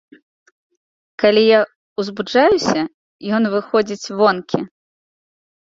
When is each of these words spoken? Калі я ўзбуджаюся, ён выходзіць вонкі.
Калі 1.23 1.43
я 1.43 1.59
ўзбуджаюся, 2.03 2.81
ён 3.39 3.43
выходзіць 3.57 4.11
вонкі. 4.23 4.59